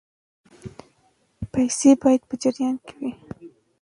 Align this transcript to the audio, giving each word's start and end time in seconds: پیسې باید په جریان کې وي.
پیسې 1.53 1.89
باید 2.01 2.21
په 2.29 2.35
جریان 2.41 2.75
کې 2.85 2.93
وي. 2.99 3.11